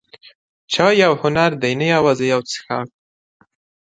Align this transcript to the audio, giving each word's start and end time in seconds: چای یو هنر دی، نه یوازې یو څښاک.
چای 0.71 0.93
یو 1.03 1.13
هنر 1.21 1.51
دی، 1.61 1.73
نه 1.79 1.85
یوازې 1.95 2.25
یو 2.33 2.41
څښاک. 2.49 2.89